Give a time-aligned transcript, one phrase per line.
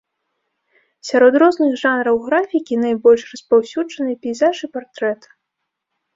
[1.09, 5.21] Сярод розных жанраў графікі найбольш распаўсюджаны пейзаж і партрэт.